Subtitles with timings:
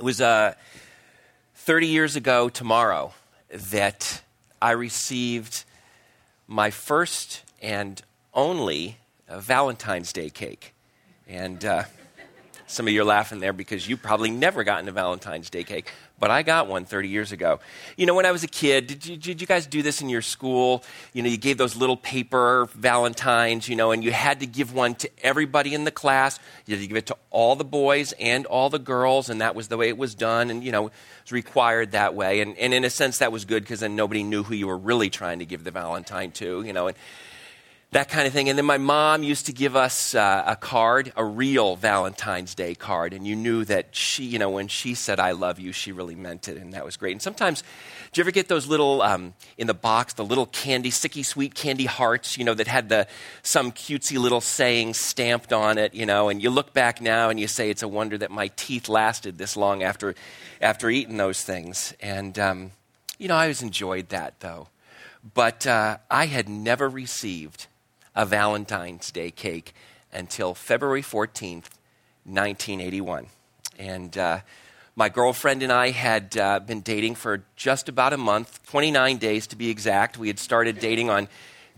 [0.00, 0.54] It was uh,
[1.56, 3.12] 30 years ago tomorrow
[3.50, 4.22] that
[4.62, 5.64] I received
[6.46, 8.00] my first and
[8.32, 8.96] only
[9.28, 10.72] uh, Valentine's Day cake.
[11.28, 11.82] And uh,
[12.66, 15.92] some of you are laughing there because you've probably never gotten a Valentine's Day cake
[16.20, 17.58] but I got one 30 years ago.
[17.96, 20.10] You know, when I was a kid, did you, did you, guys do this in
[20.10, 20.84] your school?
[21.14, 24.74] You know, you gave those little paper Valentines, you know, and you had to give
[24.74, 26.38] one to everybody in the class.
[26.66, 29.54] You had to give it to all the boys and all the girls, and that
[29.54, 30.92] was the way it was done, and, you know, it
[31.24, 32.40] was required that way.
[32.40, 34.78] And, and in a sense, that was good because then nobody knew who you were
[34.78, 36.88] really trying to give the Valentine to, you know.
[36.88, 36.96] And,
[37.92, 38.48] that kind of thing.
[38.48, 42.74] And then my mom used to give us uh, a card, a real Valentine's Day
[42.76, 45.90] card, and you knew that she, you know, when she said "I love you," she
[45.90, 47.12] really meant it, and that was great.
[47.12, 47.62] And sometimes,
[48.12, 51.54] do you ever get those little um, in the box, the little candy, sticky sweet
[51.54, 53.08] candy hearts, you know, that had the
[53.42, 56.28] some cutesy little saying stamped on it, you know?
[56.28, 59.36] And you look back now and you say, "It's a wonder that my teeth lasted
[59.36, 60.14] this long after
[60.60, 62.70] after eating those things." And um,
[63.18, 64.68] you know, I always enjoyed that though.
[65.34, 67.66] But uh, I had never received
[68.14, 69.74] a Valentine's Day cake
[70.12, 71.70] until February 14th,
[72.24, 73.26] 1981.
[73.78, 74.40] And uh,
[74.96, 79.46] my girlfriend and I had uh, been dating for just about a month, 29 days
[79.48, 80.18] to be exact.
[80.18, 81.28] We had started dating on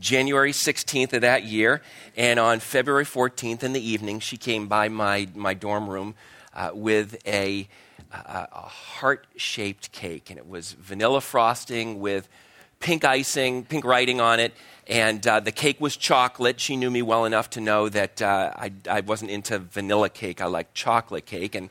[0.01, 1.81] January 16th of that year,
[2.17, 6.15] and on February 14th in the evening, she came by my, my dorm room
[6.55, 7.69] uh, with a,
[8.11, 12.29] a, a heart shaped cake, and it was vanilla frosting with
[12.81, 14.53] pink icing, pink writing on it,
[14.87, 16.61] and uh, the cake was chocolate.
[16.61, 20.41] She knew me well enough to know that uh, I, I, wasn't into vanilla cake.
[20.41, 21.55] I liked chocolate cake.
[21.55, 21.71] And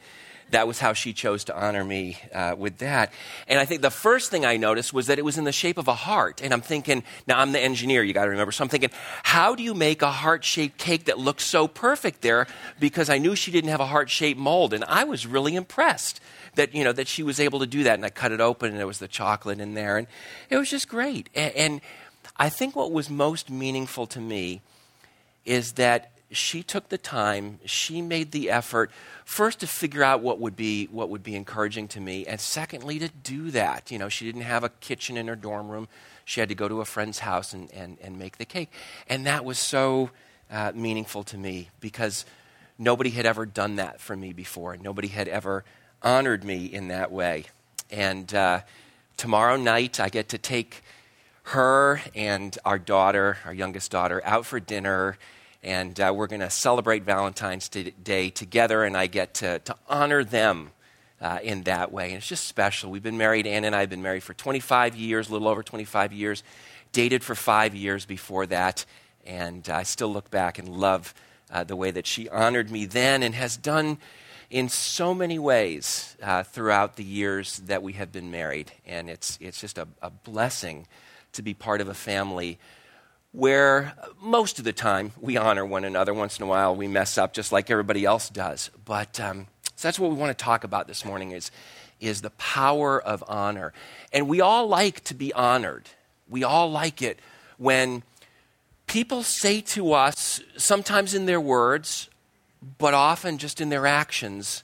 [0.52, 3.12] that was how she chose to honor me uh, with that.
[3.48, 5.78] And I think the first thing I noticed was that it was in the shape
[5.78, 6.42] of a heart.
[6.42, 8.52] And I'm thinking, now I'm the engineer, you got to remember.
[8.52, 8.92] So I'm thinking,
[9.24, 12.48] how do you make a heart shaped cake that looks so perfect there?
[12.80, 14.74] Because I knew she didn't have a heart shaped mold.
[14.74, 16.22] And I was really impressed
[16.56, 17.96] that, you know, that she was able to do that.
[17.96, 19.98] And I cut it open and there was the chocolate in there.
[19.98, 20.08] And
[20.50, 21.30] it was just great.
[21.34, 21.82] and, and
[22.42, 24.62] I think what was most meaningful to me
[25.46, 28.90] is that she took the time, she made the effort,
[29.26, 32.98] first to figure out what would be what would be encouraging to me, and secondly
[32.98, 33.92] to do that.
[33.92, 35.88] You know, she didn't have a kitchen in her dorm room.
[36.26, 38.72] She had to go to a friend's house and, and, and make the cake.
[39.08, 40.10] And that was so
[40.50, 42.26] uh, meaningful to me because
[42.80, 44.78] nobody had ever done that for me before.
[44.78, 45.64] Nobody had ever
[46.02, 47.46] honored me in that way.
[47.92, 48.62] And uh,
[49.16, 50.82] tomorrow night, I get to take
[51.44, 55.18] her and our daughter, our youngest daughter, out for dinner.
[55.64, 60.24] And uh, we're going to celebrate Valentine's Day together, and I get to, to honor
[60.24, 60.72] them
[61.22, 62.08] uh, in that way.
[62.08, 62.90] And it's just special.
[62.90, 65.62] We've been married, Ann and I have been married for 25 years, a little over
[65.62, 66.44] 25 years,
[66.92, 68.86] dated for five years before that.
[69.26, 71.14] And I still look back and love
[71.52, 74.00] uh, the way that she honored me then and has done
[74.50, 78.72] in so many ways uh, throughout the years that we have been married.
[78.86, 80.88] And it's, it's just a, a blessing
[81.34, 82.60] to be part of a family
[83.32, 86.14] where most of the time we honor one another.
[86.14, 88.70] Once in a while we mess up just like everybody else does.
[88.84, 91.50] But um, so that's what we want to talk about this morning is,
[92.00, 93.74] is the power of honor.
[94.12, 95.90] And we all like to be honored.
[96.30, 97.20] We all like it
[97.58, 98.04] when
[98.88, 102.10] people say to us, sometimes in their words,
[102.78, 104.64] but often just in their actions,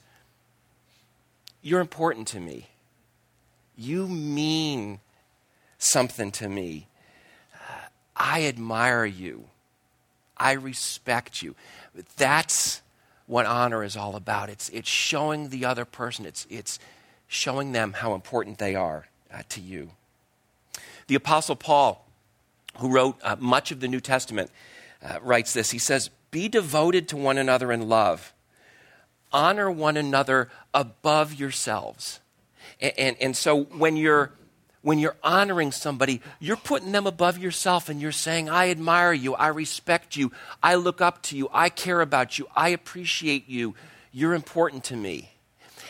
[1.62, 2.68] You're important to me.
[3.76, 5.00] You mean
[5.78, 6.88] something to me.
[8.16, 9.44] I admire you.
[10.36, 11.54] I respect you.
[12.16, 12.82] That's
[13.26, 14.50] what honor is all about.
[14.50, 16.78] It's, it's showing the other person, it's, it's
[17.28, 19.90] showing them how important they are uh, to you.
[21.06, 22.06] The Apostle Paul,
[22.78, 24.50] who wrote uh, much of the New Testament,
[25.02, 25.70] uh, writes this.
[25.70, 28.32] He says, Be devoted to one another in love,
[29.32, 32.20] honor one another above yourselves.
[32.80, 34.32] And, and, and so when you're
[34.82, 39.34] when you're honoring somebody, you're putting them above yourself and you're saying, I admire you,
[39.34, 43.74] I respect you, I look up to you, I care about you, I appreciate you,
[44.12, 45.30] you're important to me.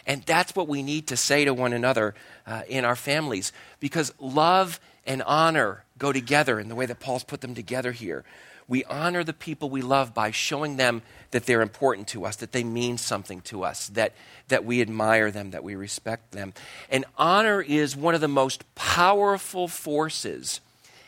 [0.06, 2.14] And that's what we need to say to one another
[2.46, 7.24] uh, in our families because love and honor go together in the way that Paul's
[7.24, 8.24] put them together here.
[8.68, 11.00] We honor the people we love by showing them
[11.30, 14.12] that they're important to us, that they mean something to us, that,
[14.48, 16.52] that we admire them, that we respect them.
[16.90, 20.60] And honor is one of the most powerful forces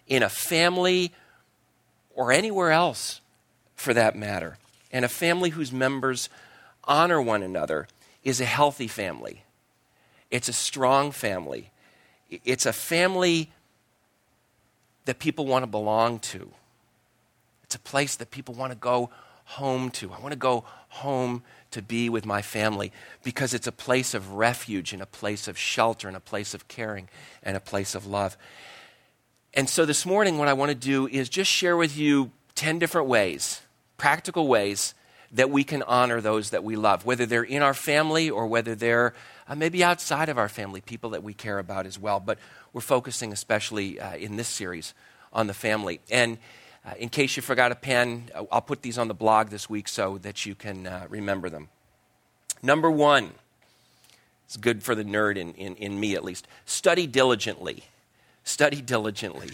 [0.07, 1.12] in a family
[2.15, 3.21] or anywhere else
[3.77, 4.56] for that matter.
[4.91, 6.31] And a family whose members
[6.85, 7.89] honor one another
[8.25, 9.45] is a healthy family.
[10.31, 11.71] It's a strong family.
[12.45, 13.51] It's a family
[15.05, 16.51] that people want to belong to.
[17.70, 19.11] It's a place that people want to go
[19.44, 20.12] home to.
[20.12, 22.90] I want to go home to be with my family
[23.22, 26.67] because it's a place of refuge and a place of shelter and a place of
[26.67, 27.08] caring
[27.44, 28.37] and a place of love.
[29.55, 32.81] And so this morning, what I want to do is just share with you 10
[32.81, 33.61] different ways,
[33.99, 34.93] practical ways,
[35.31, 38.75] that we can honor those that we love, whether they're in our family or whether
[38.75, 39.14] they're
[39.46, 42.19] uh, maybe outside of our family, people that we care about as well.
[42.19, 42.40] But
[42.72, 44.93] we're focusing especially uh, in this series
[45.32, 46.00] on the family.
[46.11, 46.38] And
[46.91, 49.69] uh, in case you forgot a pen, uh, I'll put these on the blog this
[49.69, 51.69] week so that you can uh, remember them.
[52.63, 53.33] Number one,
[54.47, 56.47] it's good for the nerd in, in, in me at least.
[56.65, 57.85] Study diligently.
[58.45, 59.51] Study diligently.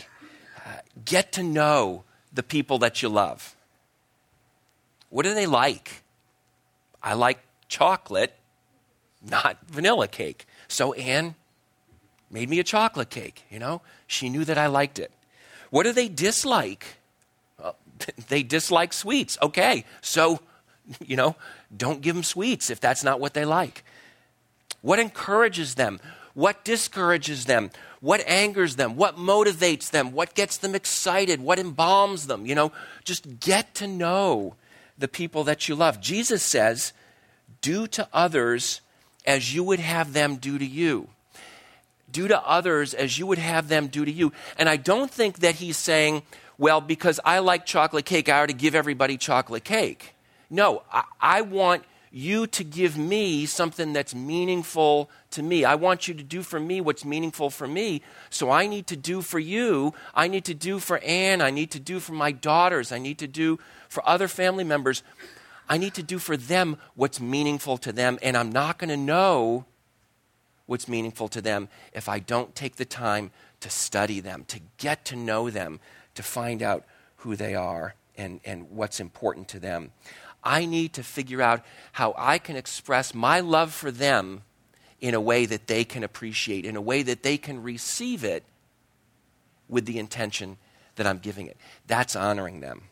[0.64, 3.54] Uh, get to know the people that you love.
[5.10, 6.02] What do they like?
[7.02, 8.34] I like chocolate,
[9.28, 10.46] not vanilla cake.
[10.68, 11.34] So Anne
[12.30, 13.82] made me a chocolate cake, you know?
[14.06, 15.12] She knew that I liked it.
[15.70, 16.96] What do they dislike?
[18.28, 19.38] They dislike sweets.
[19.42, 20.40] Okay, so,
[21.04, 21.36] you know,
[21.74, 23.84] don't give them sweets if that's not what they like.
[24.82, 26.00] What encourages them?
[26.34, 27.70] What discourages them?
[28.00, 28.96] What angers them?
[28.96, 30.12] What motivates them?
[30.12, 31.40] What gets them excited?
[31.40, 32.44] What embalms them?
[32.46, 32.72] You know,
[33.04, 34.54] just get to know
[34.98, 36.00] the people that you love.
[36.00, 36.92] Jesus says,
[37.62, 38.80] Do to others
[39.26, 41.08] as you would have them do to you.
[42.12, 44.32] Do to others as you would have them do to you.
[44.58, 46.22] And I don't think that he's saying,
[46.58, 50.14] Well, because I like chocolate cake, I ought to give everybody chocolate cake.
[50.48, 55.64] No, I, I want you to give me something that's meaningful to me.
[55.66, 58.00] I want you to do for me what's meaningful for me.
[58.30, 59.92] So I need to do for you.
[60.14, 61.42] I need to do for Anne.
[61.42, 62.90] I need to do for my daughters.
[62.90, 65.02] I need to do for other family members.
[65.68, 68.18] I need to do for them what's meaningful to them.
[68.22, 69.66] And I'm not going to know
[70.64, 73.30] what's meaningful to them if I don't take the time
[73.60, 75.80] to study them, to get to know them,
[76.16, 76.84] to find out
[77.18, 79.92] who they are and, and what's important to them.
[80.42, 84.42] I need to figure out how I can express my love for them
[85.00, 88.44] in a way that they can appreciate, in a way that they can receive it
[89.68, 90.56] with the intention
[90.94, 91.56] that I'm giving it.
[91.86, 92.82] That's honoring them.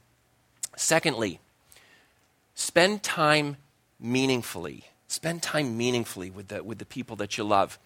[0.77, 1.41] Secondly,
[2.55, 3.57] spend time
[4.01, 4.85] meaningfully.
[5.07, 7.79] Spend time meaningfully with the, with the people that you love.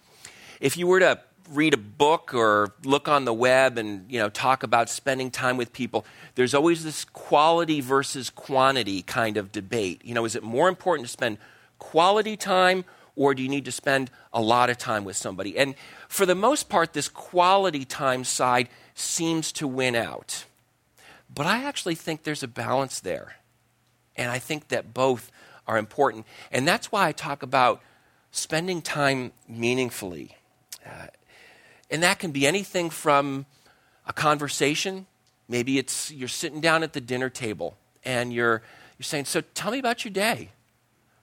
[0.59, 1.19] If you were to
[1.49, 5.57] read a book or look on the web and you know talk about spending time
[5.57, 6.05] with people
[6.35, 10.01] there's always this quality versus quantity kind of debate.
[10.03, 11.37] You know is it more important to spend
[11.79, 12.85] quality time
[13.15, 15.57] or do you need to spend a lot of time with somebody?
[15.57, 15.75] And
[16.07, 20.45] for the most part this quality time side seems to win out.
[21.33, 23.37] But i actually think there's a balance there.
[24.15, 25.31] And i think that both
[25.67, 26.25] are important.
[26.51, 27.81] And that's why i talk about
[28.31, 30.37] spending time meaningfully.
[30.85, 31.07] Uh,
[31.89, 33.45] and that can be anything from
[34.05, 35.05] a conversation.
[35.47, 38.61] Maybe it's you're sitting down at the dinner table and you're,
[38.97, 40.49] you're saying, So tell me about your day.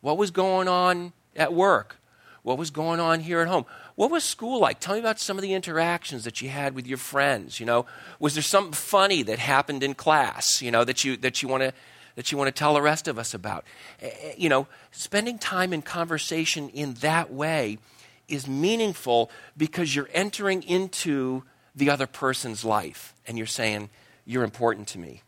[0.00, 1.96] What was going on at work?
[2.42, 3.66] What was going on here at home?
[3.96, 4.78] What was school like?
[4.78, 7.58] Tell me about some of the interactions that you had with your friends.
[7.58, 7.86] You know,
[8.20, 10.62] was there something funny that happened in class?
[10.62, 11.72] You know, that you that you want to
[12.14, 13.64] that you want to tell the rest of us about.
[14.36, 17.78] You know, spending time in conversation in that way
[18.28, 21.44] is meaningful because you're entering into
[21.74, 23.90] the other person's life and you're saying,
[24.24, 25.22] You're important to me.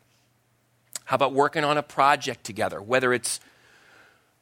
[1.05, 3.41] How about working on a project together, whether it's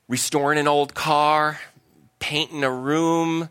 [0.09, 1.61] restoring an old car,
[2.19, 3.49] painting a room,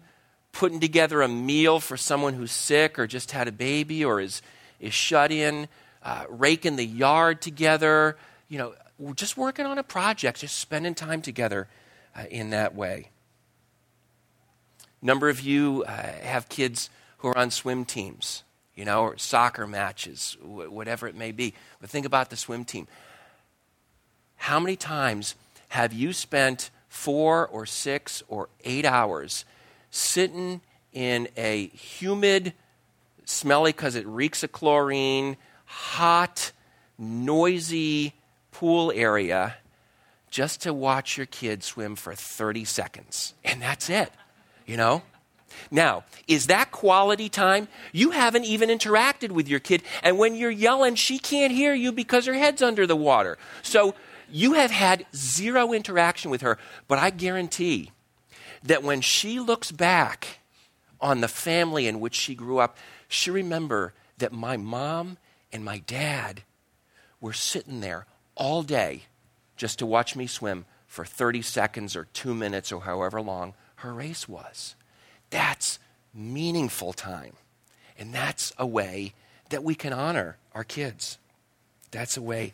[0.51, 4.41] putting together a meal for someone who's sick or just had a baby or is,
[4.79, 5.67] is shut in,
[6.03, 8.73] uh, raking the yard together, you know,
[9.15, 11.67] just working on a project, just spending time together
[12.17, 13.09] uh, in that way
[15.05, 15.91] number of you uh,
[16.23, 18.43] have kids who are on swim teams,
[18.75, 21.53] you know, or soccer matches, wh- whatever it may be.
[21.79, 22.87] But think about the swim team.
[24.35, 25.35] How many times
[25.69, 29.45] have you spent four or six or eight hours
[29.91, 32.53] sitting in a humid,
[33.25, 36.51] smelly because it reeks of chlorine, hot,
[36.97, 38.13] noisy
[38.51, 39.55] pool area
[40.31, 43.35] just to watch your kid swim for 30 seconds?
[43.43, 44.11] And that's it
[44.65, 45.03] you know?
[45.71, 47.67] Now, is that quality time?
[47.91, 51.91] You haven't even interacted with your kid, and when you're yelling, she can't hear you
[51.91, 53.37] because her head's under the water.
[53.61, 53.95] So
[54.29, 56.57] you have had zero interaction with her,
[56.87, 57.91] but I guarantee
[58.63, 60.39] that when she looks back
[60.99, 65.17] on the family in which she grew up, she remember that my mom
[65.51, 66.43] and my dad
[67.21, 68.05] were sitting there
[68.35, 69.03] all day
[69.55, 73.93] just to watch me swim for 30 seconds or 2 minutes or however long her
[73.93, 74.75] race was.
[75.29, 75.79] That's
[76.13, 77.33] meaningful time.
[77.97, 79.13] And that's a way
[79.49, 81.17] that we can honor our kids.
[81.91, 82.53] That's a way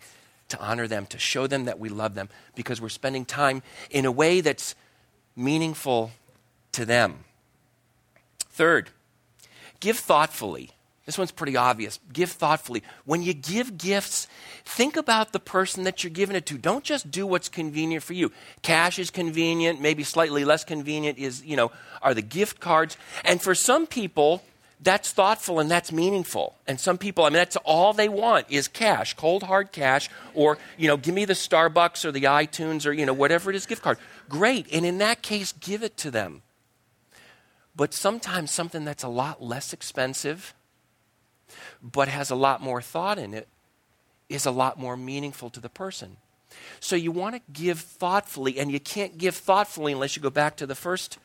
[0.50, 4.06] to honor them, to show them that we love them, because we're spending time in
[4.06, 4.75] a way that's
[5.36, 6.12] meaningful
[6.74, 7.24] to them.
[8.50, 8.90] Third,
[9.80, 10.72] give thoughtfully.
[11.12, 12.00] This one's pretty obvious.
[12.13, 12.84] Give thoughtfully.
[13.03, 14.30] When you give gifts,
[14.63, 16.58] think about the person that you're giving it to.
[16.58, 18.32] Don't just do what's convenient for you.
[18.62, 21.70] Cash is convenient, maybe slightly less convenient is, you know,
[22.01, 22.96] are the gift cards.
[23.25, 24.41] And for some people,
[24.80, 26.56] that's thoughtful and that's meaningful.
[26.65, 30.58] And some people, I mean, that's all they want is cash, cold hard cash, or,
[30.77, 33.65] you know, give me the Starbucks or the iTunes or, you know, whatever it is,
[33.65, 33.98] gift card.
[34.30, 34.65] Great.
[34.72, 36.41] And in that case, give it to them.
[37.75, 40.53] But sometimes something that's a lot less expensive,
[41.81, 43.48] but has a lot more thought in it,
[44.29, 46.17] is a lot more meaningful to the person.
[46.79, 50.58] So you want to give thoughtfully, and you can't give thoughtfully unless you go back
[50.58, 51.17] to the first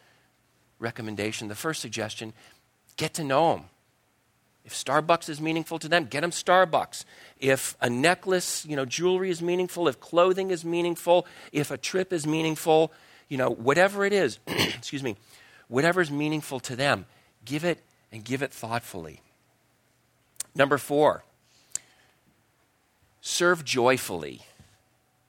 [0.79, 2.33] recommendation, the first suggestion
[2.97, 3.65] get to know them.
[4.65, 7.05] If Starbucks is meaningful to them, get them Starbucks.
[7.39, 12.13] If a necklace, you know, jewelry is meaningful, if clothing is meaningful, if a trip
[12.13, 12.93] is meaningful,
[13.29, 15.17] you know, whatever it is, excuse me,
[15.69, 17.07] whatever is meaningful to them,
[17.45, 17.81] give it
[18.11, 19.21] and give it thoughtfully.
[20.57, 21.23] Number four,
[23.21, 24.41] serve joyfully.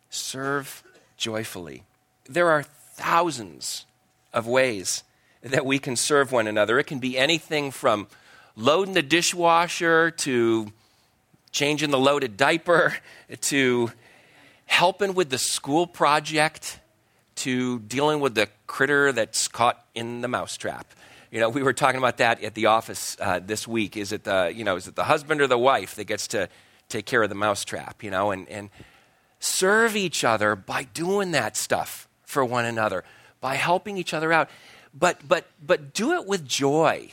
[0.09, 0.83] Serve
[1.17, 1.83] joyfully.
[2.29, 3.85] There are thousands
[4.33, 5.03] of ways
[5.41, 6.79] that we can serve one another.
[6.79, 8.07] It can be anything from
[8.55, 10.71] loading the dishwasher to
[11.51, 12.95] changing the loaded diaper
[13.41, 13.91] to
[14.65, 16.79] helping with the school project
[17.35, 20.87] to dealing with the critter that's caught in the mousetrap.
[21.31, 23.97] You know, we were talking about that at the office uh, this week.
[23.97, 26.49] Is it the you know is it the husband or the wife that gets to
[26.89, 28.03] take care of the mousetrap?
[28.03, 28.69] You know, and and
[29.39, 33.03] serve each other by doing that stuff for one another,
[33.41, 34.49] by helping each other out.
[34.93, 37.11] But, but, but do it with joy.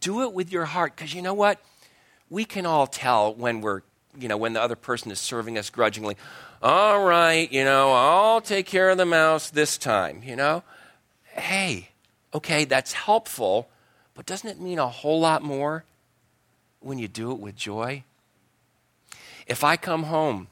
[0.00, 0.96] Do it with your heart.
[0.96, 1.60] Because you know what?
[2.30, 3.82] We can all tell when we're,
[4.18, 6.16] you know, when the other person is serving us grudgingly.
[6.62, 10.62] All right, you know, I'll take care of the mouse this time, you know?
[11.24, 11.90] Hey,
[12.34, 13.68] okay, that's helpful,
[14.14, 15.84] but doesn't it mean a whole lot more
[16.80, 18.02] when you do it with joy?
[19.46, 20.48] If I come home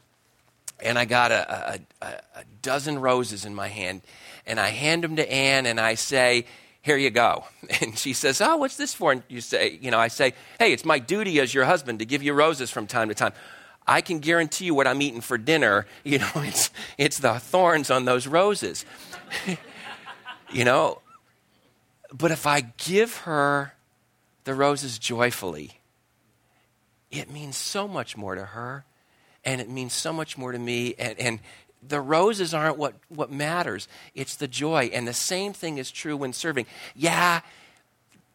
[0.81, 4.03] and I got a, a, a, dozen roses in my hand,
[4.47, 6.47] and I hand them to Anne, and I say,
[6.83, 7.45] "Here you go."
[7.81, 10.73] And she says, "Oh, what's this for?" And you say, "You know," I say, "Hey,
[10.73, 13.33] it's my duty as your husband to give you roses from time to time."
[13.87, 15.87] I can guarantee you what I'm eating for dinner.
[16.05, 18.85] You know, it's it's the thorns on those roses.
[20.53, 21.02] you know,
[22.13, 23.75] but if I give her
[24.45, 25.81] the roses joyfully,
[27.11, 28.85] it means so much more to her
[29.45, 30.95] and it means so much more to me.
[30.99, 31.41] And, and
[31.87, 34.91] the roses aren't what, what matters, it's the joy.
[34.93, 36.67] And the same thing is true when serving.
[36.95, 37.41] Yeah,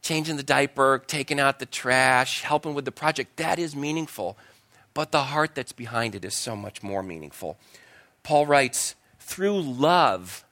[0.01, 4.37] changing the diaper, taking out the trash, helping with the project, that is meaningful.
[4.93, 7.57] But the heart that's behind it is so much more meaningful.
[8.23, 10.43] Paul writes, through love,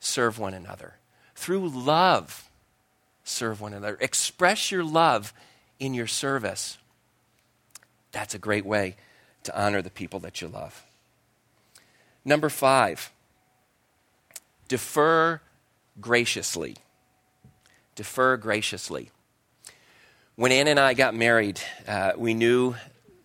[0.00, 0.95] serve one another.
[1.36, 2.50] Through love,
[3.22, 3.98] serve one another.
[4.00, 5.32] Express your love
[5.78, 6.78] in your service.
[8.10, 8.96] That's a great way
[9.44, 10.84] to honor the people that you love.
[12.24, 13.12] Number five,
[14.66, 15.40] defer
[16.00, 16.76] graciously.
[17.94, 19.10] Defer graciously.
[20.34, 22.74] When Ann and I got married, uh, we knew,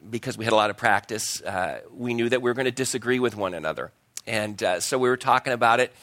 [0.10, 2.72] because we had a lot of practice, uh, we knew that we were going to
[2.72, 3.92] disagree with one another.
[4.28, 5.94] And uh, so we were talking about it.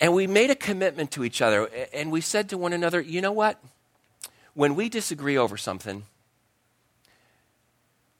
[0.00, 1.68] And we made a commitment to each other.
[1.92, 3.60] And we said to one another, you know what?
[4.54, 6.04] When we disagree over something,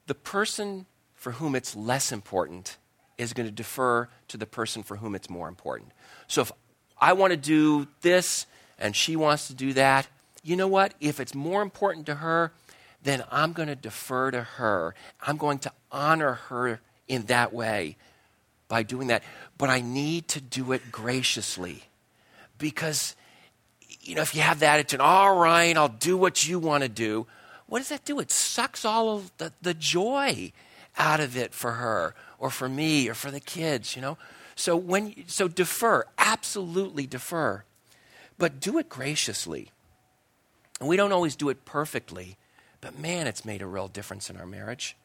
[0.06, 2.76] the person for whom it's less important
[3.16, 5.90] is going to defer to the person for whom it's more important.
[6.28, 6.52] So if
[7.00, 8.46] I want to do this
[8.78, 10.06] and she wants to do that,
[10.42, 10.94] you know what?
[11.00, 12.52] If it's more important to her,
[13.02, 14.94] then I'm going to defer to her.
[15.20, 17.96] I'm going to honor her in that way
[18.68, 19.22] by doing that.
[19.56, 21.84] But I need to do it graciously
[22.58, 23.16] because,
[24.00, 26.88] you know, if you have that attitude, all right, I'll do what you want to
[26.88, 27.26] do,
[27.66, 28.20] what does that do?
[28.20, 30.52] It sucks all of the, the joy
[30.96, 34.16] out of it for her or for me or for the kids, you know?
[34.54, 37.64] So when so defer, absolutely defer.
[38.38, 39.70] But do it graciously.
[40.80, 42.36] And we don't always do it perfectly,
[42.80, 44.96] but man, it's made a real difference in our marriage.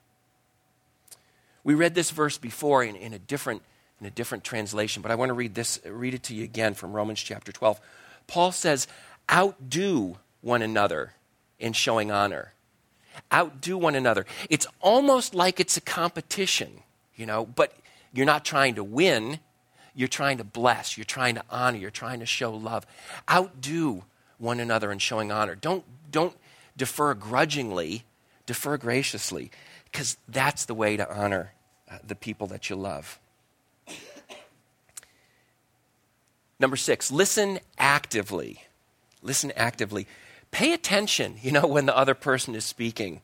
[1.63, 3.61] We read this verse before in, in a different
[3.99, 6.73] in a different translation, but I want to read this read it to you again
[6.73, 7.79] from Romans chapter 12.
[8.27, 8.87] Paul says,
[9.31, 11.13] "Outdo one another
[11.59, 12.53] in showing honor.
[13.33, 14.25] Outdo one another.
[14.49, 16.83] It's almost like it's a competition,
[17.15, 17.73] you know, but
[18.11, 19.39] you're not trying to win.
[19.95, 20.97] You're trying to bless.
[20.97, 21.77] You're trying to honor.
[21.77, 22.85] You're trying to show love.
[23.31, 24.03] Outdo
[24.37, 25.55] one another in showing honor.
[25.55, 26.35] Don't, don't
[26.75, 28.03] defer grudgingly,
[28.45, 29.51] defer graciously,
[29.93, 31.53] because that's the way to honor
[31.89, 33.19] uh, the people that you love.
[36.59, 38.63] Number six, listen actively.
[39.21, 40.07] Listen actively.
[40.51, 43.21] Pay attention, you know, when the other person is speaking.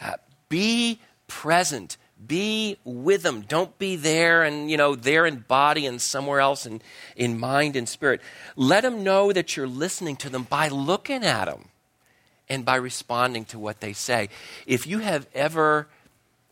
[0.00, 0.14] Uh,
[0.48, 1.98] be present.
[2.26, 3.42] Be with them.
[3.42, 6.80] Don't be there and, you know, there in body and somewhere else in,
[7.14, 8.22] in mind and spirit.
[8.56, 11.66] Let them know that you're listening to them by looking at them
[12.48, 14.28] and by responding to what they say.
[14.66, 15.88] If you have ever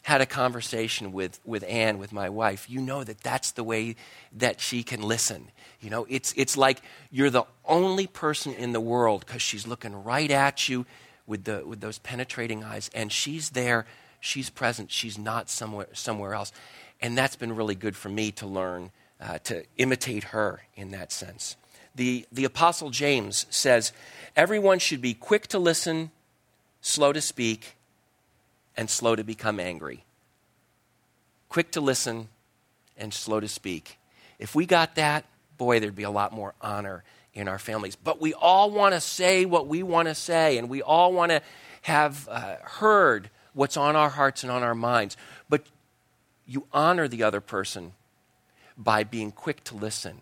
[0.04, 3.96] had a conversation with, with Anne, with my wife, you know that that's the way
[4.36, 5.50] that she can listen.
[5.80, 10.04] You know, it's, it's like you're the only person in the world because she's looking
[10.04, 10.84] right at you
[11.26, 13.86] with, the, with those penetrating eyes, and she's there,
[14.20, 16.52] she's present, she's not somewhere, somewhere else.
[17.00, 21.12] And that's been really good for me to learn uh, to imitate her in that
[21.12, 21.56] sense.
[21.94, 23.92] The, the Apostle James says,
[24.36, 26.10] Everyone should be quick to listen,
[26.82, 27.76] slow to speak,
[28.76, 30.04] and slow to become angry.
[31.48, 32.28] Quick to listen
[32.96, 33.98] and slow to speak.
[34.38, 35.24] If we got that,
[35.56, 37.96] boy, there'd be a lot more honor in our families.
[37.96, 41.30] But we all want to say what we want to say, and we all want
[41.30, 41.42] to
[41.82, 45.16] have uh, heard what's on our hearts and on our minds.
[45.48, 45.64] But
[46.46, 47.92] you honor the other person
[48.76, 50.20] by being quick to listen.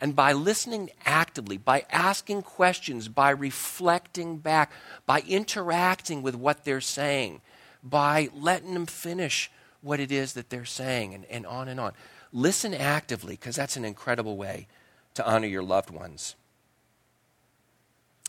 [0.00, 4.72] And by listening actively, by asking questions, by reflecting back,
[5.06, 7.40] by interacting with what they're saying,
[7.82, 11.92] by letting them finish what it is that they're saying, and, and on and on.
[12.32, 14.68] Listen actively, because that's an incredible way
[15.14, 16.36] to honor your loved ones.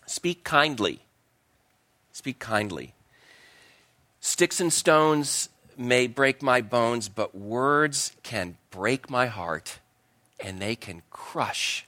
[0.05, 1.01] Speak kindly.
[2.11, 2.93] Speak kindly.
[4.19, 9.79] Sticks and stones may break my bones, but words can break my heart
[10.39, 11.85] and they can crush,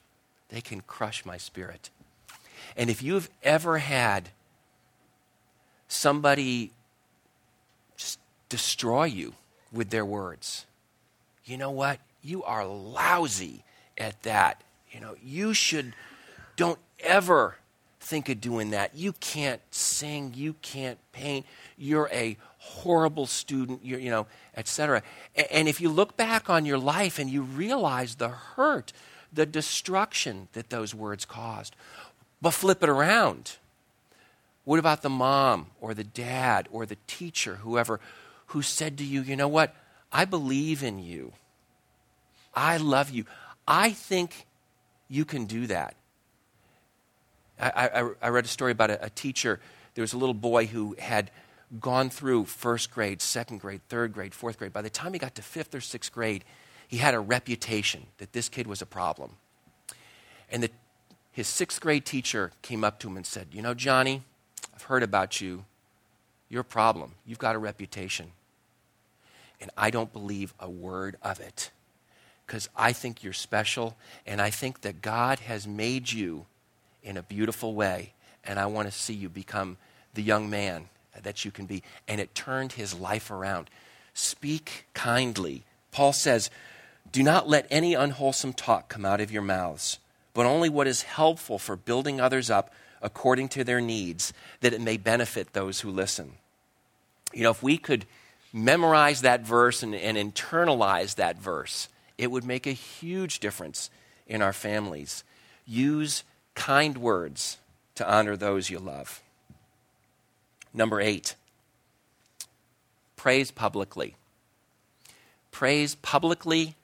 [0.50, 1.90] they can crush my spirit.
[2.78, 4.30] And if you've ever had
[5.88, 6.72] somebody
[8.50, 9.34] destroy you
[9.72, 10.66] with their words,
[11.44, 12.00] you know what?
[12.22, 13.64] You are lousy
[13.98, 14.62] at that.
[14.92, 15.94] You know, you should,
[16.56, 17.58] don't ever
[18.00, 18.96] think of doing that.
[18.96, 21.46] You can't sing, you can't paint,
[21.78, 25.03] you're a horrible student, you're, you know, etc.
[25.36, 28.94] And, and if you look back on your life and you realize the hurt,
[29.34, 31.75] the destruction that those words caused,
[32.42, 33.58] but flip it around.
[34.64, 38.00] What about the mom or the dad or the teacher, whoever,
[38.48, 39.75] who said to you, you know what?
[40.12, 41.34] I believe in you.
[42.53, 43.25] I love you.
[43.68, 44.46] I think
[45.08, 45.96] you can do that.
[47.60, 49.60] I, I, I read a story about a, a teacher.
[49.94, 51.31] There was a little boy who had
[51.79, 54.74] gone through first grade, second grade, third grade, fourth grade.
[54.74, 56.44] By the time he got to fifth or sixth grade,
[56.88, 59.31] he had a reputation that this kid was a problem.
[60.51, 60.70] And the,
[61.31, 64.24] his sixth grade teacher came up to him and said, You know, Johnny,
[64.74, 65.66] I've heard about you.
[66.50, 67.14] You're a problem.
[67.25, 68.31] You've got a reputation.
[69.62, 71.72] And I don't believe a word of it
[72.46, 76.46] because I think you're special and I think that God has made you
[77.03, 78.14] in a beautiful way.
[78.44, 79.77] And I want to see you become
[80.14, 80.90] the young man
[81.24, 81.84] that you can be.
[82.08, 83.70] And it turned his life around.
[84.14, 85.64] Speak kindly.
[85.92, 86.50] Paul says,
[87.12, 90.00] Do not let any unwholesome talk come out of your mouths,
[90.34, 94.81] but only what is helpful for building others up according to their needs, that it
[94.81, 96.34] may benefit those who listen.
[97.34, 98.05] You know, if we could
[98.53, 103.90] memorize that verse and, and internalize that verse, it would make a huge difference
[104.27, 105.24] in our families.
[105.66, 107.58] Use kind words
[107.96, 109.22] to honor those you love.
[110.74, 111.36] Number eight,
[113.16, 114.16] praise publicly.
[115.51, 116.75] Praise publicly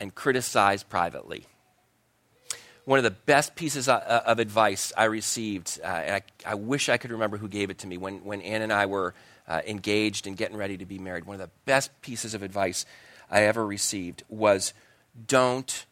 [0.00, 1.46] and criticize privately.
[2.86, 6.22] One of the best pieces of advice I received, uh, and I,
[6.52, 8.86] I, wish I could remember who gave it to me when, when Ann and I
[8.86, 9.12] were
[9.48, 11.24] uh, engaged and getting ready to be married.
[11.24, 12.86] One of the best pieces of advice
[13.28, 14.72] I ever received was
[15.26, 15.84] don't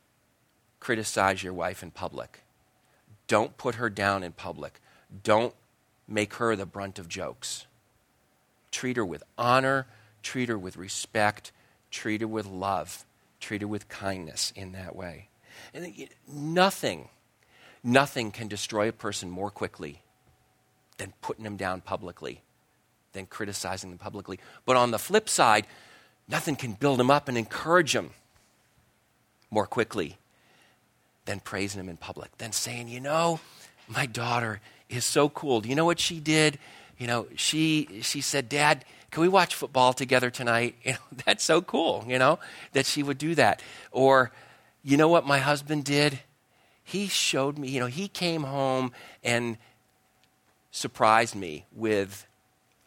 [0.78, 2.42] criticize your wife in public.
[3.26, 4.80] Don't put her down in public.
[5.24, 5.54] Don't
[6.06, 7.66] make her the brunt of jokes.
[8.70, 9.88] Treat her with honor,
[10.22, 11.50] treat her with respect,
[11.90, 13.04] treat her with love,
[13.40, 15.28] treat her with kindness in that way.
[15.72, 17.08] And nothing,
[17.82, 20.02] nothing can destroy a person more quickly
[20.98, 22.42] than putting them down publicly,
[23.12, 24.38] than criticizing them publicly.
[24.66, 25.66] But on the flip side,
[26.28, 28.10] nothing can build them up and encourage them
[29.50, 30.18] more quickly
[31.24, 33.40] than praising them in public, than saying, you know,
[33.88, 35.60] my daughter is so cool.
[35.60, 36.58] Do you know what she did?
[36.98, 41.44] You know, she she said, "Dad, can we watch football together tonight?" You know, that's
[41.44, 42.04] so cool.
[42.06, 42.38] You know
[42.72, 43.62] that she would do that.
[43.90, 44.30] Or,
[44.84, 46.20] you know what my husband did?
[46.84, 47.68] He showed me.
[47.68, 48.92] You know, he came home
[49.22, 49.56] and
[50.70, 52.26] surprised me with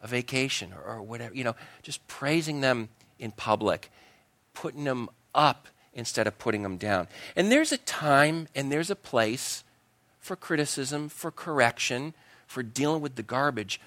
[0.00, 1.34] a vacation or, or whatever.
[1.34, 3.90] You know, just praising them in public,
[4.54, 7.08] putting them up instead of putting them down.
[7.34, 9.64] And there's a time and there's a place
[10.20, 12.14] for criticism, for correction,
[12.46, 13.80] for dealing with the garbage,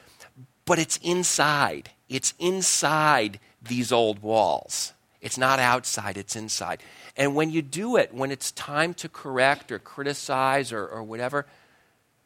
[0.65, 1.91] but it's inside.
[2.09, 4.93] It's inside these old walls.
[5.21, 6.81] It's not outside, it's inside.
[7.15, 11.45] And when you do it, when it's time to correct or criticize or, or whatever,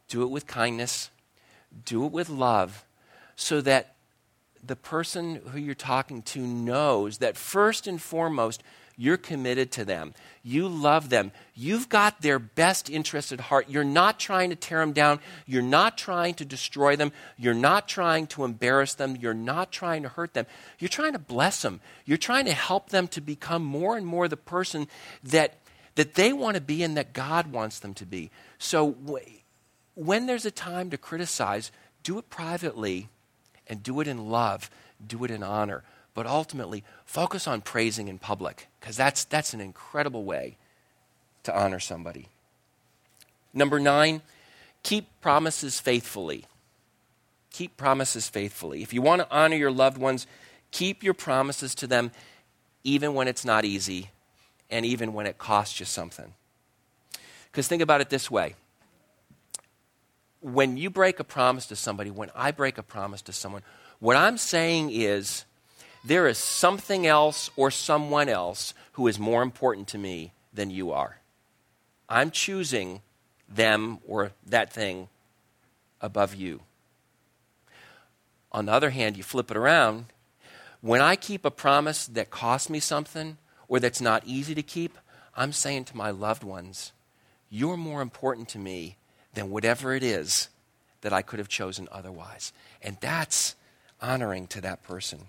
[0.07, 1.09] do it with kindness,
[1.83, 2.85] do it with love,
[3.35, 3.95] so that
[4.63, 8.63] the person who you're talking to knows that first and foremost,
[8.97, 10.13] you're committed to them.
[10.43, 11.31] You love them.
[11.53, 13.69] You've got their best interest at heart.
[13.69, 15.19] You're not trying to tear them down.
[15.45, 17.11] You're not trying to destroy them.
[17.37, 19.15] You're not trying to embarrass them.
[19.15, 20.45] You're not trying to hurt them.
[20.79, 21.81] You're trying to bless them.
[22.05, 24.87] You're trying to help them to become more and more the person
[25.23, 25.55] that,
[25.95, 28.31] that they want to be and that God wants them to be.
[28.59, 29.25] So w-
[29.95, 31.71] when there's a time to criticize,
[32.03, 33.09] do it privately
[33.67, 34.69] and do it in love,
[35.05, 35.83] do it in honor
[36.15, 40.57] but ultimately focus on praising in public because that's, that's an incredible way
[41.43, 42.29] to honor somebody.
[43.53, 44.21] Number nine,
[44.81, 46.45] keep promises faithfully.
[47.51, 48.81] Keep promises faithfully.
[48.81, 50.25] If you want to honor your loved ones,
[50.71, 52.11] keep your promises to them
[52.83, 54.09] even when it's not easy
[54.71, 56.33] and even when it costs you something.
[57.51, 58.55] Because think about it this way
[60.41, 63.63] when you break a promise to somebody, when I break a promise to someone,
[63.99, 65.43] what I'm saying is,
[66.05, 70.91] there is something else or someone else who is more important to me than you
[70.91, 71.19] are.
[72.07, 73.01] I'm choosing
[73.49, 75.09] them or that thing
[75.99, 76.61] above you.
[78.51, 80.05] On the other hand, you flip it around.
[80.81, 83.37] When I keep a promise that costs me something
[83.67, 84.97] or that's not easy to keep,
[85.35, 86.93] I'm saying to my loved ones,
[87.49, 88.97] you're more important to me
[89.33, 90.49] than whatever it is
[91.01, 92.53] that I could have chosen otherwise.
[92.81, 93.55] And that's
[94.01, 95.27] honoring to that person.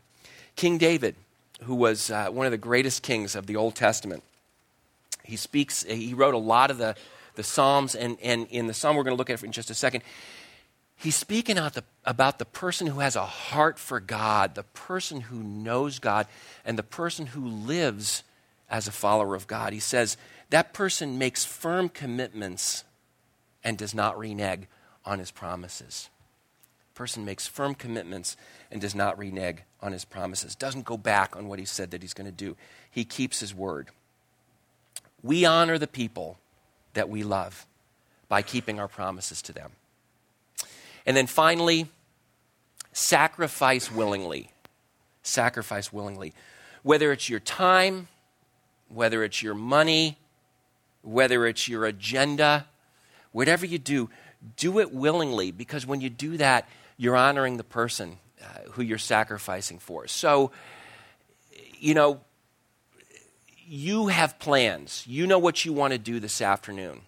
[0.57, 1.15] King David,
[1.63, 4.23] who was uh, one of the greatest kings of the Old Testament,
[5.23, 6.97] he speaks, he wrote a lot of the,
[7.35, 9.75] the Psalms, and, and in the Psalm we're going to look at in just a
[9.75, 10.03] second,
[10.97, 15.21] he's speaking out the, about the person who has a heart for God, the person
[15.21, 16.27] who knows God,
[16.65, 18.23] and the person who lives
[18.71, 19.73] as a follower of God.
[19.73, 20.17] He says,
[20.51, 22.85] that person makes firm commitments
[23.63, 24.63] and does not renege
[25.05, 26.09] on his promises
[26.97, 28.37] person makes firm commitments
[28.73, 32.03] and does not renege on his promises, doesn't go back on what he said that
[32.03, 32.57] he's going to do.
[32.91, 33.91] He keeps his word.
[35.23, 36.39] We honor the people
[36.95, 37.67] that we love
[38.29, 39.73] by keeping our promises to them.
[41.05, 41.87] And then finally,
[42.93, 44.51] sacrifice willingly.
[45.23, 46.33] Sacrifice willingly.
[46.83, 48.09] Whether it's your time,
[48.89, 50.19] whether it's your money,
[51.03, 52.67] whether it's your agenda,
[53.33, 54.11] whatever you do,
[54.57, 58.99] do it willingly because when you do that, you're honoring the person uh, who you're
[58.99, 60.07] sacrificing for.
[60.07, 60.51] So,
[61.79, 62.21] you know,
[63.67, 65.05] you have plans.
[65.07, 67.03] You know what you want to do this afternoon.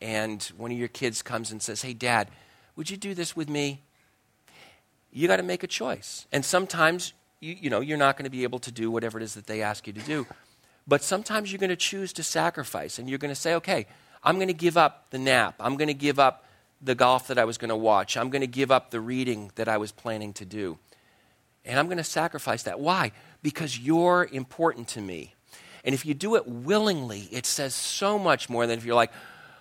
[0.00, 2.30] And one of your kids comes and says, Hey, Dad,
[2.76, 3.82] would you do this with me?
[5.10, 6.26] You got to make a choice.
[6.32, 9.22] And sometimes, you, you know, you're not going to be able to do whatever it
[9.22, 10.26] is that they ask you to do.
[10.86, 13.86] But sometimes you're going to choose to sacrifice and you're going to say, okay,
[14.22, 15.54] I'm going to give up the nap.
[15.60, 16.44] I'm going to give up
[16.84, 18.16] the golf that I was going to watch.
[18.16, 20.78] I'm going to give up the reading that I was planning to do.
[21.64, 22.78] And I'm going to sacrifice that.
[22.78, 23.12] Why?
[23.42, 25.34] Because you're important to me.
[25.84, 29.12] And if you do it willingly, it says so much more than if you're like,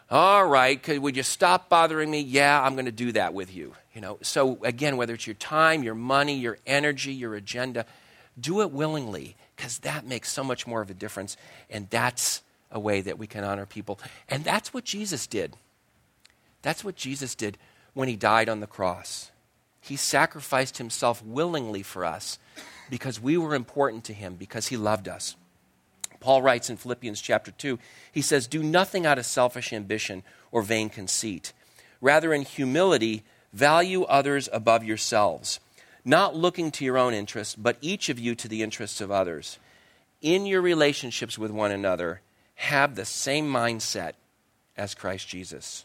[0.10, 2.22] all right, could, would you stop bothering me?
[2.22, 3.74] Yeah, I'm going to do that with you.
[3.94, 7.86] You know, so again, whether it's your time, your money, your energy, your agenda,
[8.40, 11.38] do it willingly because that makes so much more of a difference.
[11.70, 14.00] And that's a way that we can honor people.
[14.28, 15.56] And that's what Jesus did.
[16.64, 17.60] That's what Jesus did
[17.94, 19.32] when he died on the cross.
[19.80, 22.40] He sacrificed himself willingly for us
[22.90, 25.36] because we were important to him, because he loved us.
[26.20, 27.78] Paul writes in Philippians chapter 2,
[28.12, 31.52] he says, Do nothing out of selfish ambition or vain conceit.
[32.00, 35.60] Rather, in humility, value others above yourselves,
[36.06, 39.60] not looking to your own interests, but each of you to the interests of others.
[40.22, 42.22] In your relationships with one another,
[42.56, 44.14] have the same mindset
[44.78, 45.84] as Christ Jesus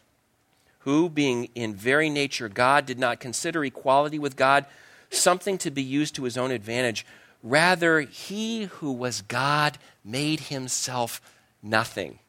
[0.88, 4.64] who, being in very nature God, did not consider equality with God
[5.11, 7.05] something to be used to his own advantage.
[7.42, 11.20] Rather, he who was God made himself
[11.62, 12.20] nothing.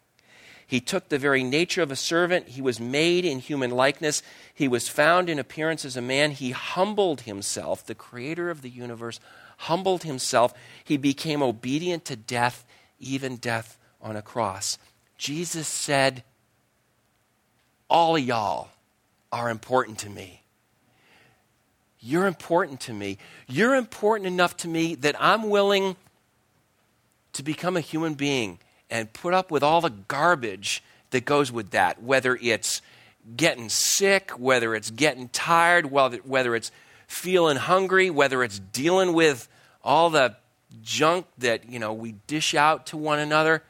[0.67, 2.49] He took the very nature of a servant.
[2.49, 4.21] He was made in human likeness.
[4.53, 6.31] He was found in appearance as a man.
[6.31, 9.21] He humbled himself, the creator of the universe,
[9.59, 10.53] humbled himself.
[10.83, 12.65] He became obedient to death,
[12.99, 14.77] even death on a cross.
[15.17, 16.25] Jesus said,
[17.89, 18.69] all of y'all
[19.31, 20.43] are important to me.
[21.99, 23.17] You're important to me.
[23.47, 25.95] You're important enough to me that I'm willing
[27.33, 31.71] to become a human being and put up with all the garbage that goes with
[31.71, 32.81] that, whether it's
[33.35, 36.71] getting sick, whether it's getting tired, whether it's
[37.07, 39.47] feeling hungry, whether it's dealing with
[39.83, 40.35] all the
[40.81, 43.63] junk that, you know, we dish out to one another.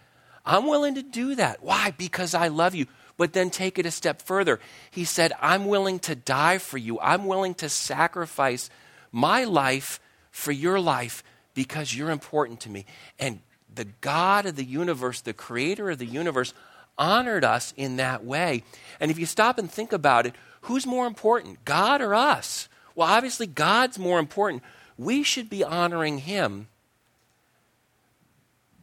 [0.45, 1.63] I'm willing to do that.
[1.63, 1.91] Why?
[1.91, 2.87] Because I love you.
[3.17, 4.59] But then take it a step further.
[4.91, 6.99] He said, I'm willing to die for you.
[7.01, 8.69] I'm willing to sacrifice
[9.11, 9.99] my life
[10.31, 11.23] for your life
[11.53, 12.85] because you're important to me.
[13.19, 13.41] And
[13.73, 16.53] the God of the universe, the creator of the universe,
[16.97, 18.63] honored us in that way.
[18.99, 22.69] And if you stop and think about it, who's more important, God or us?
[22.95, 24.63] Well, obviously, God's more important.
[24.97, 26.67] We should be honoring Him.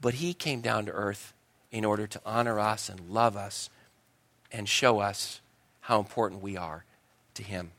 [0.01, 1.33] But He came down to earth
[1.77, 3.69] in order to honor us and love us
[4.51, 5.43] and show us
[5.81, 6.87] how important we are
[7.35, 7.73] to Him.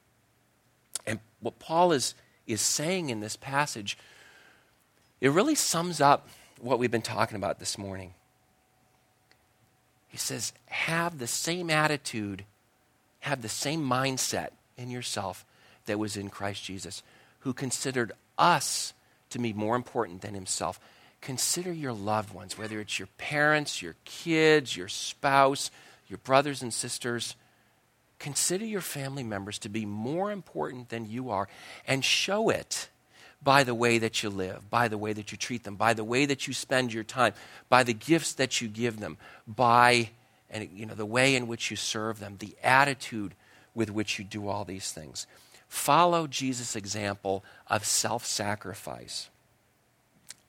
[1.08, 2.14] And what Paul is,
[2.46, 3.98] is saying in this passage,
[5.20, 6.30] it really sums up
[6.62, 8.14] what we've been talking about this morning.
[10.10, 12.46] He says, have the same attitude,
[13.22, 15.44] have the same mindset in yourself
[15.88, 17.02] that was in Christ Jesus,
[17.40, 18.94] who considered us
[19.32, 20.80] to be more important than himself.
[21.22, 25.72] Consider your loved ones, whether it's your parents, your kids, your spouse,
[26.08, 27.36] your brothers and sisters.
[28.20, 31.48] Consider your family members to be more important than you are
[31.88, 32.90] and show it
[33.44, 36.04] by the way that you live, by the way that you treat them, by the
[36.04, 37.34] way that you spend your time,
[37.70, 40.10] by the gifts that you give them, by
[40.50, 43.36] and you know the way in which you serve them, the attitude
[43.76, 45.28] with which you do all these things.
[45.68, 49.30] Follow Jesus' example of self-sacrifice.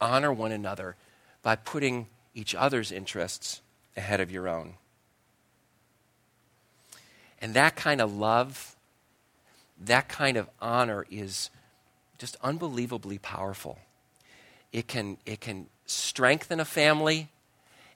[0.01, 0.97] Honor one another
[1.43, 3.61] by putting each other's interests
[3.97, 4.75] ahead of your own.
[7.41, 8.77] And that kind of love,
[9.81, 11.51] that kind of honor is
[12.19, 13.79] just unbelievably powerful.
[14.73, 17.29] It can, it can strengthen a family.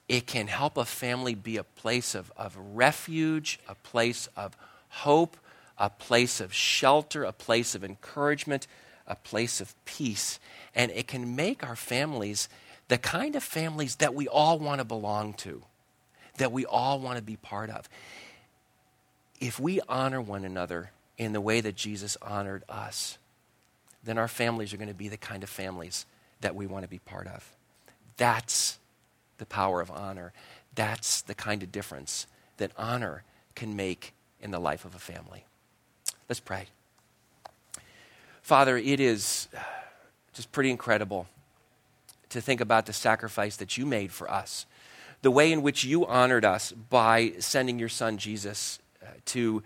[0.07, 4.57] It can help a family be a place of, of refuge, a place of
[4.89, 5.37] hope,
[5.77, 8.67] a place of shelter, a place of encouragement,
[9.07, 10.39] a place of peace.
[10.75, 12.49] And it can make our families
[12.87, 15.63] the kind of families that we all want to belong to,
[16.37, 17.87] that we all want to be part of.
[19.39, 23.17] If we honor one another in the way that Jesus honored us,
[24.03, 26.05] then our families are going to be the kind of families
[26.41, 27.49] that we want to be part of.
[28.17, 28.77] That's
[29.37, 30.33] the power of honor.
[30.75, 33.23] That's the kind of difference that honor
[33.55, 35.45] can make in the life of a family.
[36.27, 36.67] Let's pray.
[38.43, 39.47] Father, it is
[40.33, 41.27] just pretty incredible
[42.27, 44.65] to think about the sacrifice that you made for us,
[45.21, 49.63] the way in which you honored us by sending your son Jesus uh, to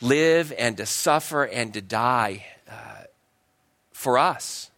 [0.00, 3.04] live and to suffer and to die uh,
[3.92, 4.72] for us.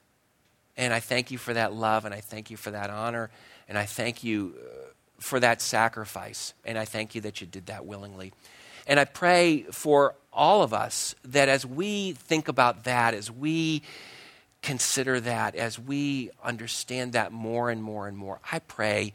[0.76, 3.30] And I thank you for that love, and I thank you for that honor,
[3.70, 7.66] and I thank you uh, for that sacrifice, and I thank you that you did
[7.66, 8.34] that willingly.
[8.86, 13.82] And I pray for all of us that as we think about that, as we
[14.62, 19.12] consider that, as we understand that more and more and more, I pray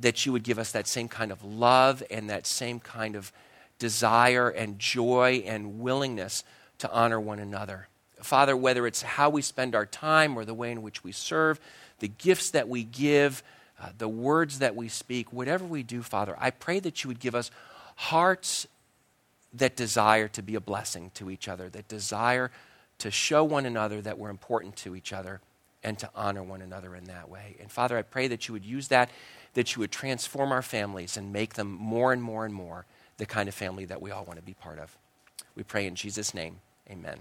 [0.00, 3.32] that you would give us that same kind of love and that same kind of
[3.78, 6.44] desire and joy and willingness
[6.78, 7.88] to honor one another.
[8.20, 11.60] Father, whether it's how we spend our time or the way in which we serve,
[11.98, 13.42] the gifts that we give,
[13.80, 17.20] uh, the words that we speak, whatever we do, Father, I pray that you would
[17.20, 17.50] give us
[17.96, 18.66] hearts
[19.54, 22.50] that desire to be a blessing to each other, that desire
[22.98, 25.40] to show one another that we're important to each other
[25.82, 27.56] and to honor one another in that way.
[27.60, 29.10] And Father, I pray that you would use that,
[29.54, 32.86] that you would transform our families and make them more and more and more
[33.18, 34.96] the kind of family that we all want to be part of.
[35.54, 36.60] We pray in Jesus' name.
[36.90, 37.18] Amen.